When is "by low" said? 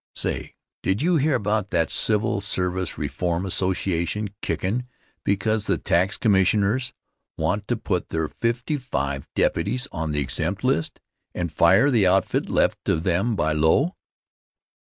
13.35-13.95